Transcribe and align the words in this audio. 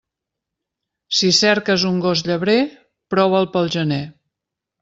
Si 1.17 1.29
cerques 1.41 1.85
un 1.91 2.01
gos 2.05 2.25
llebrer, 2.31 2.57
prova'l 3.15 3.49
pel 3.57 3.73
gener. 3.77 4.05